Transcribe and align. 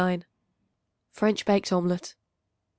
French 1.11 1.45
Baked 1.45 1.71
Omelet. 1.71 2.15